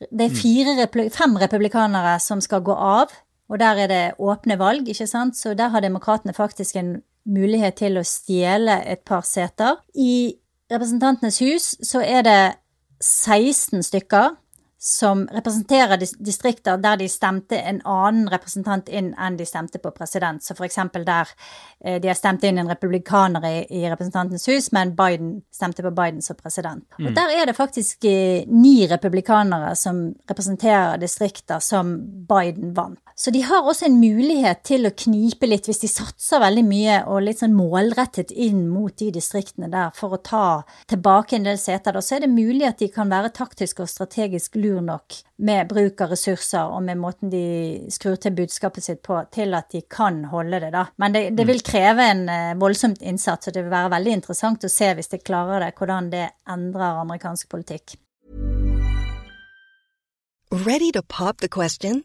[0.00, 0.40] Det er mm.
[0.40, 3.12] fire, fem republikanere som skal gå av,
[3.50, 7.80] og der er det åpne valg, ikke sant, så der har demokratene faktisk en mulighet
[7.82, 9.78] til å stjele et par seter.
[9.94, 10.34] I
[10.70, 12.40] Representantenes hus så er det
[13.00, 14.36] 16 stykker
[14.82, 20.40] som representerer distrikter der de stemte en annen representant inn enn de stemte på president.
[20.40, 21.28] Så eksempel der
[21.84, 25.92] eh, de har stemt inn en republikaner i, i Representantens hus, men Biden stemte på
[25.92, 26.86] Biden som president.
[26.96, 27.10] Mm.
[27.10, 31.98] Og der er det faktisk eh, ni republikanere som representerer distrikter som
[32.30, 33.02] Biden vant.
[33.20, 36.94] Så de har også en mulighet til å knipe litt hvis de satser veldig mye
[37.04, 40.44] og litt sånn målrettet inn mot de distriktene der for å ta
[40.88, 41.92] tilbake en del seter.
[41.92, 45.16] Da så er det mulig at de kan være taktisk og strategisk lur lur nok
[45.42, 47.42] med bruk av ressurser og med måten de
[47.92, 50.86] skrur til budskapet sitt på, til at de kan holde det, da.
[51.02, 54.66] Men det, det vil kreve en uh, voldsomt innsats, og det vil være veldig interessant
[54.66, 57.96] å se, hvis de klarer det, hvordan det endrer amerikansk politikk.
[60.50, 62.04] Ready to pop the question?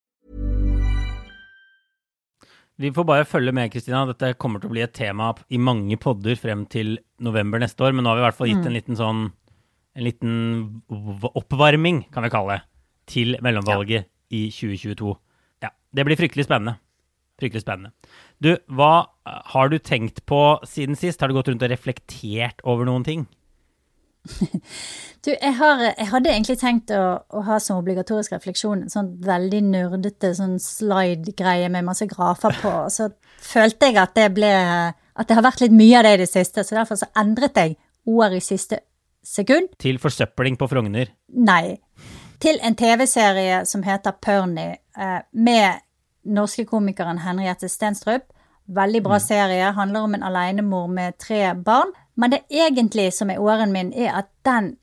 [2.81, 4.07] Vi får bare følge med, Kristina.
[4.09, 7.93] Dette kommer til å bli et tema i mange podder frem til november neste år,
[7.93, 9.27] men nå har vi i hvert fall gitt en liten sånn
[9.91, 10.35] en liten
[11.35, 12.63] oppvarming, kan vi kalle det,
[13.11, 14.09] til mellomvalget ja.
[14.37, 15.11] i 2022.
[15.65, 16.77] Ja, det blir fryktelig spennende.
[17.41, 17.91] Fryktelig spennende.
[18.41, 19.11] Du, hva
[19.51, 21.21] har du tenkt på siden sist?
[21.21, 23.27] Har du gått rundt og reflektert over noen ting?
[25.25, 29.11] Du, jeg, har, jeg hadde egentlig tenkt å, å, ha som obligatorisk refleksjon en sånn
[29.25, 33.11] veldig nerdete sånn slide-greie med masse grafer på, og så
[33.41, 36.29] følte jeg at det ble At det har vært litt mye av det i det
[36.31, 37.75] siste, så derfor så endret jeg
[38.09, 38.79] ord i siste
[39.21, 39.73] sekund.
[39.81, 41.11] Til forsøpling på Frogner?
[41.37, 41.77] Nei.
[42.41, 45.83] Til en TV-serie som heter Perny, eh, med
[46.25, 48.31] norske komikeren Henriette Stenstrup.
[48.71, 49.25] Veldig bra mm.
[49.25, 49.73] serie.
[49.77, 51.91] Handler om en alenemor med tre barn.
[52.21, 54.75] Men det egentlig som er åren min, er at den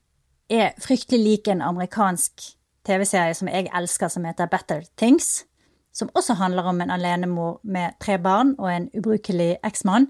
[0.51, 2.33] er fryktelig lik en amerikansk
[2.89, 5.45] TV-serie som jeg elsker, som heter Better Things.
[5.95, 10.09] Som også handler om en alenemor med tre barn og en ubrukelig eksmann.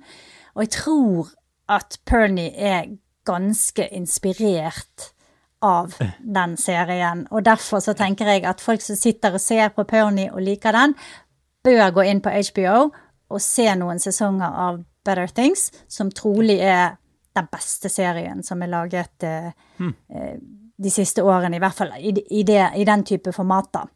[0.55, 1.29] Og jeg tror
[1.69, 2.97] at Pernie er
[3.29, 5.13] ganske inspirert
[5.63, 5.93] av
[6.37, 7.27] den serien.
[7.31, 10.73] Og derfor så tenker jeg at folk som sitter og ser på Pernie og liker
[10.73, 10.95] den,
[11.65, 12.89] bør gå inn på HBO
[13.29, 16.97] og se noen sesonger av Better Things, som trolig er
[17.39, 19.53] den beste serien som er laget eh,
[20.79, 23.89] de siste årene, i hvert fall i, i, det, i den type formater.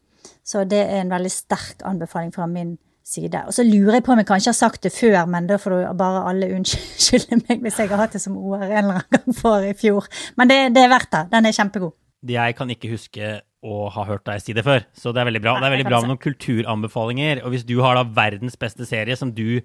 [0.46, 2.76] Så det er en veldig sterk anbefaling fra min
[3.06, 3.44] side.
[3.46, 5.74] Og så lurer jeg på om jeg kanskje har sagt det før, men da får
[5.74, 9.16] du bare alle unnskylde meg hvis jeg har hatt det som ord en eller annen
[9.16, 10.06] gang for i fjor.
[10.38, 11.24] Men det, det er verdt det.
[11.34, 11.96] Den er kjempegod.
[12.30, 13.32] Jeg kan ikke huske
[13.62, 15.56] å ha hørt deg si det før, så det er veldig bra.
[15.58, 17.42] Det er veldig bra med noen kulturanbefalinger.
[17.46, 19.60] Og hvis du har da verdens beste serie, som du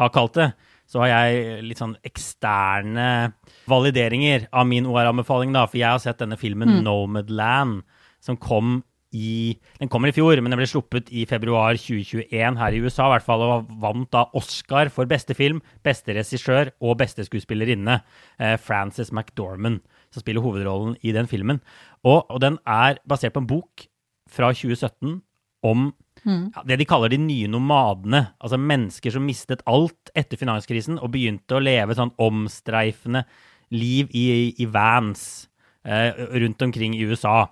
[0.00, 0.52] har kalt det,
[0.92, 3.32] så har jeg litt sånn eksterne
[3.70, 5.64] valideringer av min OR-anbefaling, da.
[5.64, 6.80] For jeg har sett denne filmen mm.
[6.84, 7.80] Nomadland,
[8.20, 8.82] som kom
[9.12, 13.10] i Den kommer i fjor, men den ble sluppet i februar 2021 her i USA,
[13.10, 17.98] i hvert fall, og vant da Oscar for beste film, beste regissør og beste skuespillerinne.
[18.40, 19.82] Eh, Frances McDormand,
[20.12, 21.60] som spiller hovedrollen i den filmen.
[22.00, 23.84] Og, og den er basert på en bok
[24.32, 25.20] fra 2017
[25.68, 25.90] om
[26.24, 26.44] mm.
[26.54, 28.24] ja, det de kaller de nye nomadene.
[28.42, 33.24] Altså mennesker som mistet alt etter finanskrisen og begynte å leve sånn omstreifende
[33.72, 35.46] liv i, i vans
[35.88, 36.12] eh,
[36.42, 37.46] rundt omkring i USA.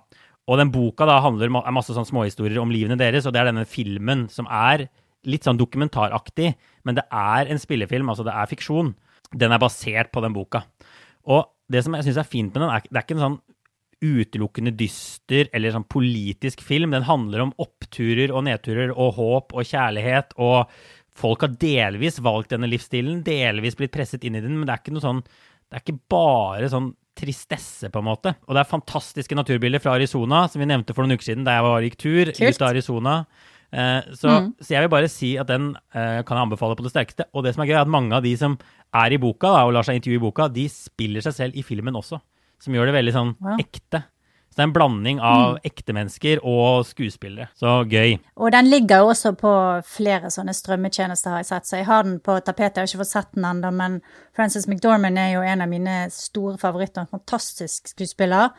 [0.49, 3.51] Og den boka da handler er masse sånn småhistorier om livene deres, og det er
[3.51, 4.87] denne filmen som er
[5.29, 6.55] litt sånn dokumentaraktig,
[6.87, 8.95] men det er en spillefilm, altså det er fiksjon.
[9.37, 10.63] Den er basert på den boka.
[11.29, 13.39] Og det som jeg syns er fint med den, er det er ikke en sånn
[14.01, 16.95] utelukkende dyster eller sånn politisk film.
[16.95, 20.71] Den handler om oppturer og nedturer og håp og kjærlighet, og
[21.17, 24.83] folk har delvis valgt denne livsstilen, delvis blitt presset inn i den, men det er
[24.83, 25.23] ikke noe sånn
[25.71, 28.33] Det er ikke bare sånn tristesse, på en måte.
[28.47, 31.57] Og det er fantastiske naturbilder fra Arizona, som vi nevnte for noen uker siden da
[31.57, 32.41] jeg var gikk tur Kult.
[32.41, 33.13] ut av Arizona.
[33.71, 34.49] Eh, så, mm.
[34.59, 37.27] så, jeg vil bare si at den eh, kan jeg anbefale på det sterkeste.
[37.31, 38.57] Og det som er gøy, er at mange av de som
[39.03, 41.63] er i boka, da, og lar seg intervjue i boka, de spiller seg selv i
[41.67, 42.19] filmen også.
[42.61, 43.59] Som gjør det veldig sånn ja.
[43.61, 44.03] ekte.
[44.51, 45.59] Så det er en blanding av mm.
[45.69, 47.47] ekte mennesker og skuespillere.
[47.55, 48.17] Så gøy.
[48.35, 49.51] Og den ligger jo også på
[49.87, 51.69] flere sånne strømmetjenester, har jeg sett.
[51.69, 52.81] Så jeg har den på tapetet.
[52.81, 54.01] Jeg har ikke fått sett den ennå, men
[54.35, 57.05] Frances McDormand er jo en av mine store favoritter.
[57.05, 58.51] En fantastisk skuespiller.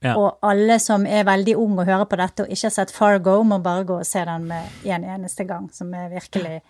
[0.00, 0.16] Ja.
[0.16, 3.36] Og alle som er veldig unge og hører på dette og ikke har sett Fargo,
[3.44, 6.62] må bare gå og se den med en eneste gang, som er virkelig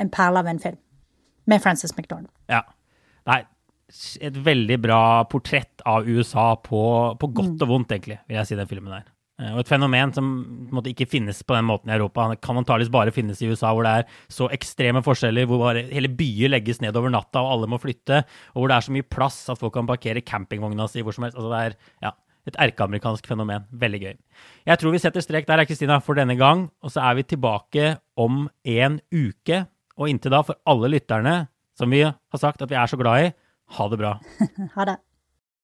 [0.00, 0.80] en perle av en film.
[1.44, 2.32] Med Frances McDormand.
[2.48, 2.64] Ja.
[3.28, 3.42] Nei,
[4.20, 6.84] et veldig bra portrett av USA på,
[7.20, 9.10] på godt og vondt, egentlig, vil jeg si, den filmen der.
[9.42, 10.28] Eh, og et fenomen som
[10.74, 12.28] måte, ikke finnes på den måten i Europa.
[12.32, 15.86] Det kan antakeligvis bare finnes i USA, hvor det er så ekstreme forskjeller, hvor bare
[15.90, 18.22] hele byer legges ned over natta, og alle må flytte,
[18.54, 21.26] og hvor det er så mye plass at folk kan parkere campingvogna si hvor som
[21.26, 21.38] helst.
[21.40, 22.14] Altså, det er ja,
[22.48, 23.66] et erkeamerikansk fenomen.
[23.72, 24.14] Veldig gøy.
[24.70, 26.68] Jeg tror vi setter strek der, Kristina, for denne gang.
[26.84, 29.64] Og så er vi tilbake om en uke.
[29.94, 31.44] Og inntil da, for alle lytterne
[31.78, 33.32] som vi har sagt at vi er så glad i,
[33.66, 34.20] ha det bra.
[34.74, 34.96] ha det.